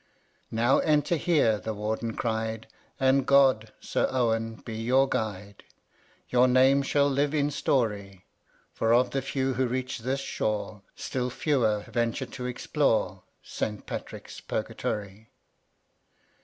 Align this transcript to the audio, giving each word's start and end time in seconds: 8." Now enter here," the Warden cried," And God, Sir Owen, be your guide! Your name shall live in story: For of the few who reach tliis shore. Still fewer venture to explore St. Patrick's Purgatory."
8." 0.47 0.51
Now 0.55 0.79
enter 0.79 1.15
here," 1.15 1.59
the 1.59 1.75
Warden 1.75 2.15
cried," 2.15 2.65
And 2.99 3.23
God, 3.23 3.71
Sir 3.79 4.07
Owen, 4.09 4.55
be 4.55 4.73
your 4.77 5.07
guide! 5.07 5.63
Your 6.27 6.47
name 6.47 6.81
shall 6.81 7.07
live 7.07 7.35
in 7.35 7.51
story: 7.51 8.25
For 8.73 8.95
of 8.95 9.11
the 9.11 9.21
few 9.21 9.53
who 9.53 9.67
reach 9.67 9.99
tliis 10.01 10.25
shore. 10.25 10.81
Still 10.95 11.29
fewer 11.29 11.85
venture 11.87 12.25
to 12.25 12.47
explore 12.47 13.21
St. 13.43 13.85
Patrick's 13.85 14.41
Purgatory." 14.41 15.29